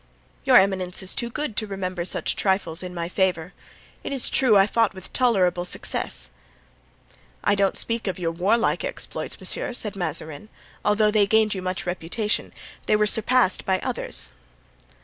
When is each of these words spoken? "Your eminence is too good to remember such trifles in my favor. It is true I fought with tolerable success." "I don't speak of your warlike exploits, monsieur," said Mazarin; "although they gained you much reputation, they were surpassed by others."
"Your 0.45 0.57
eminence 0.57 1.03
is 1.03 1.13
too 1.13 1.29
good 1.29 1.55
to 1.57 1.67
remember 1.67 2.03
such 2.05 2.35
trifles 2.35 2.81
in 2.81 2.95
my 2.95 3.07
favor. 3.07 3.53
It 4.03 4.11
is 4.11 4.31
true 4.31 4.57
I 4.57 4.65
fought 4.65 4.95
with 4.95 5.13
tolerable 5.13 5.63
success." 5.63 6.31
"I 7.43 7.53
don't 7.53 7.77
speak 7.77 8.07
of 8.07 8.17
your 8.17 8.31
warlike 8.31 8.83
exploits, 8.83 9.39
monsieur," 9.39 9.73
said 9.73 9.95
Mazarin; 9.95 10.49
"although 10.83 11.11
they 11.11 11.27
gained 11.27 11.53
you 11.53 11.61
much 11.61 11.85
reputation, 11.85 12.51
they 12.87 12.95
were 12.95 13.05
surpassed 13.05 13.63
by 13.63 13.77
others." 13.81 14.31